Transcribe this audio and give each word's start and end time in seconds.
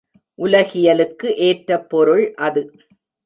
உலகியலுக்கு 0.39 1.35
ஏற்ற 1.39 1.79
பொருள் 1.83 2.33
அது. 2.39 2.63